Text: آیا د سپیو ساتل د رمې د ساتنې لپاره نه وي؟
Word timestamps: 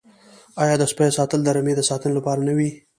آیا 0.61 0.75
د 0.79 0.83
سپیو 0.91 1.15
ساتل 1.17 1.39
د 1.43 1.47
رمې 1.55 1.73
د 1.75 1.81
ساتنې 1.89 2.13
لپاره 2.17 2.41
نه 2.47 2.53
وي؟ 2.57 2.69